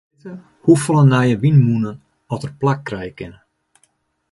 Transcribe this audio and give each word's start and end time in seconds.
Sy 0.19 0.23
wol 0.27 0.35
witte 0.35 0.63
hoefolle 0.65 1.03
nije 1.09 1.35
wynmûnen 1.43 1.99
oft 2.33 2.41
dêr 2.43 2.51
in 2.51 2.57
plak 2.61 2.79
krije 2.87 3.11
kinne. 3.17 3.39